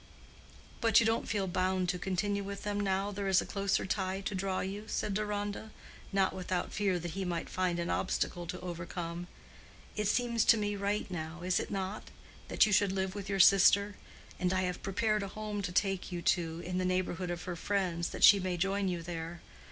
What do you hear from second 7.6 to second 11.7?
an obstacle to overcome. "It seems to me right now—is it